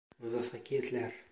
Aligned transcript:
Muvaffakiyetler! 0.19 1.15